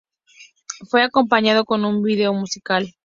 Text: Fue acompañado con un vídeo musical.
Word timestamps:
Fue 0.89 1.03
acompañado 1.03 1.63
con 1.63 1.85
un 1.85 2.01
vídeo 2.01 2.33
musical. 2.33 2.91